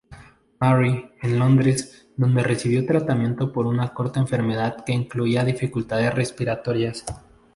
Mary, 0.59 1.11
en 1.21 1.37
Londres, 1.37 2.07
donde 2.17 2.41
recibió 2.41 2.83
tratamiento 2.87 3.53
por 3.53 3.67
una 3.67 3.93
corta 3.93 4.19
enfermedad 4.19 4.83
que 4.83 4.93
incluía 4.93 5.43
dificultades 5.45 6.11
respiratorias. 6.15 7.05